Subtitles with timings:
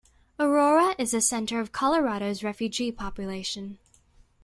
[0.39, 3.77] Aurora is a center of Colorado's refugee population.